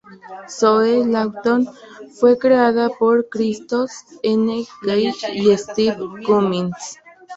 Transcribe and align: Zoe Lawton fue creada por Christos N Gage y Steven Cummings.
Zoe 0.49 1.03
Lawton 1.05 1.69
fue 2.19 2.39
creada 2.39 2.89
por 2.89 3.29
Christos 3.29 3.91
N 4.23 4.65
Gage 4.81 5.31
y 5.35 5.55
Steven 5.55 6.23
Cummings. 6.23 6.97